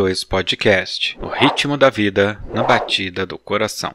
2 0.00 0.24
Podcast 0.24 1.18
O 1.20 1.28
ritmo 1.28 1.76
da 1.76 1.90
vida 1.90 2.42
na 2.54 2.62
batida 2.62 3.26
do 3.26 3.36
coração. 3.36 3.94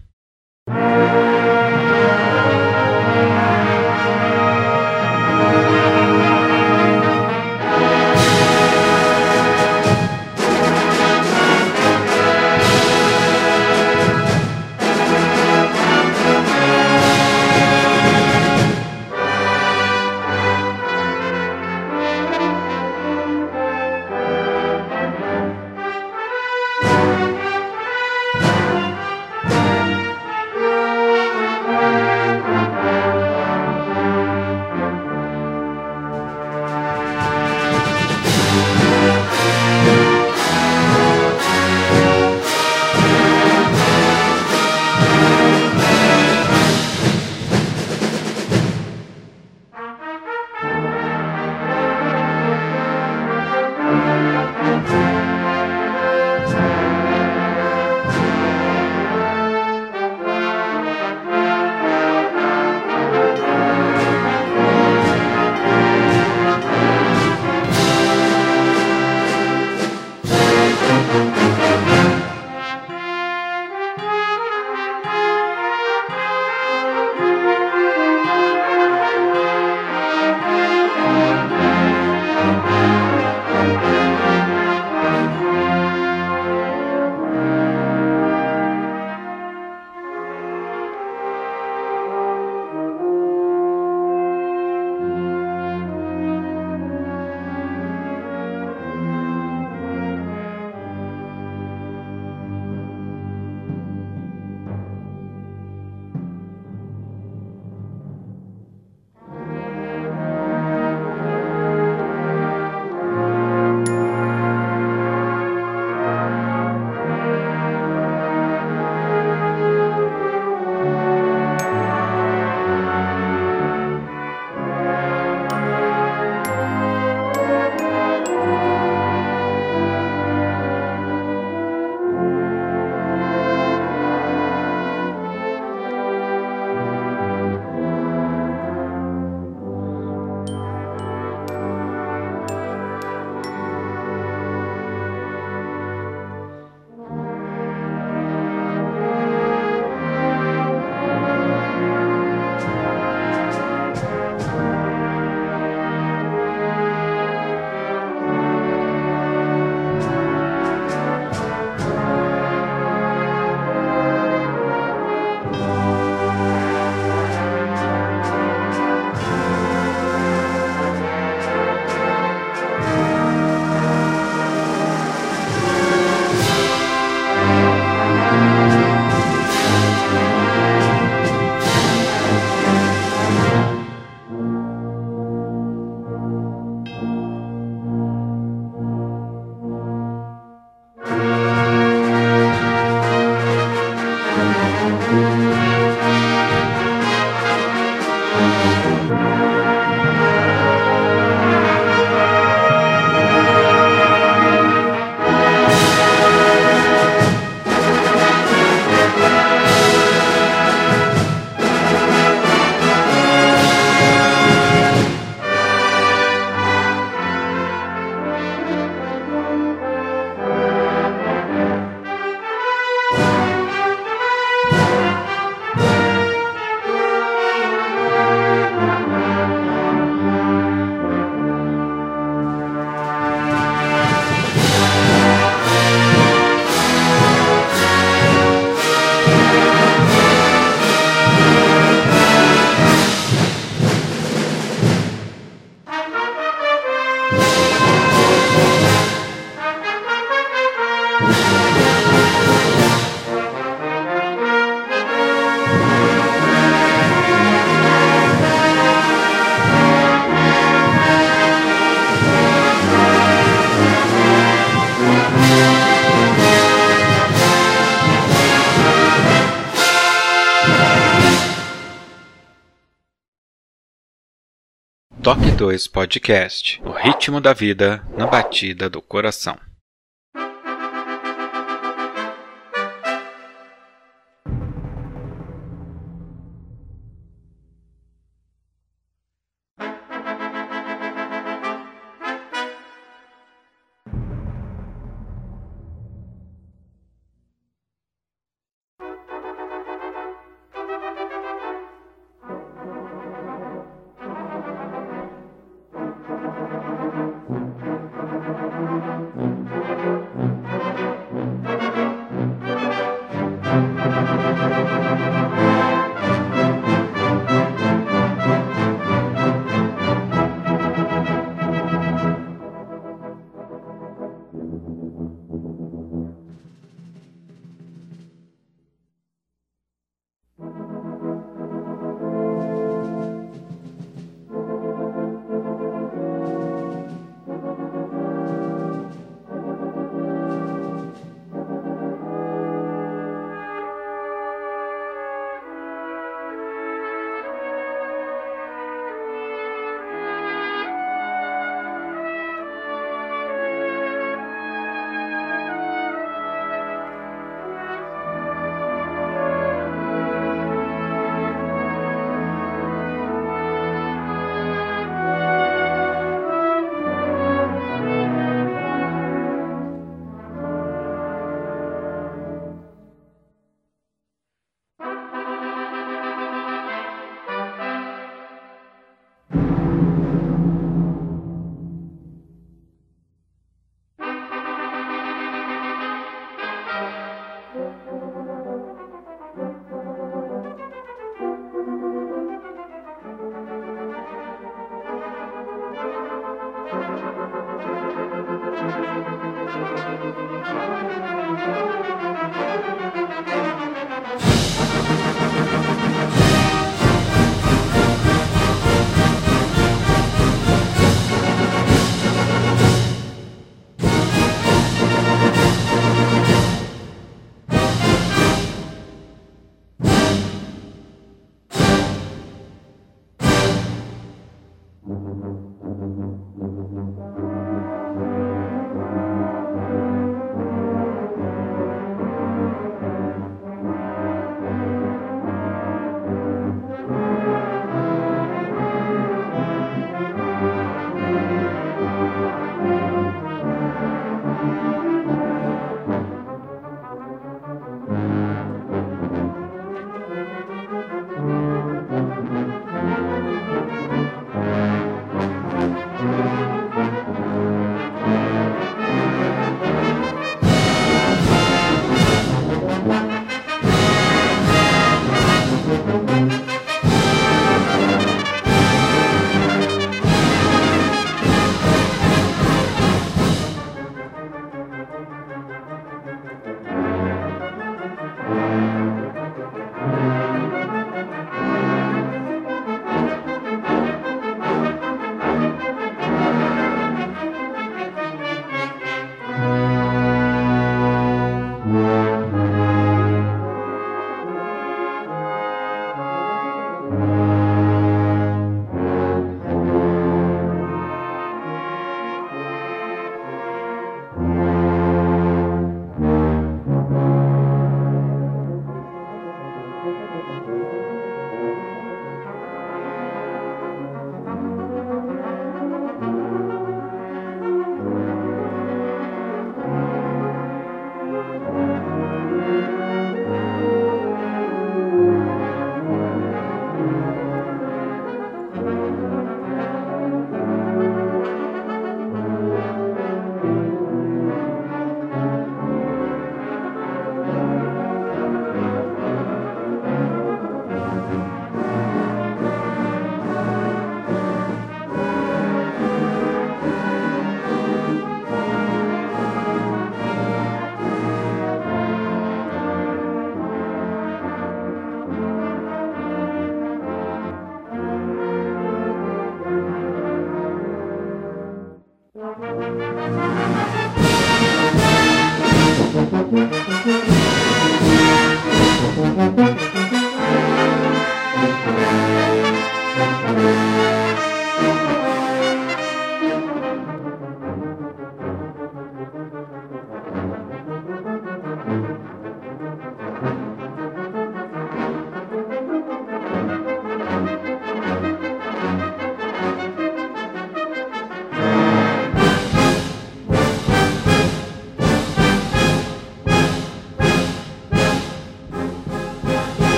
2 275.61 275.87
Podcast 275.89 276.81
O 276.83 276.89
ritmo 276.89 277.39
da 277.39 277.53
vida 277.53 278.03
na 278.17 278.25
batida 278.25 278.89
do 278.89 278.99
coração. 278.99 279.59